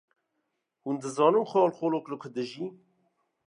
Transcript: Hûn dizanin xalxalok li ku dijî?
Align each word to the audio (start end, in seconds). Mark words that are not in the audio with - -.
Hûn 0.83 0.95
dizanin 1.03 1.49
xalxalok 1.51 2.05
li 2.11 2.17
ku 2.21 2.27
dijî? 2.35 2.67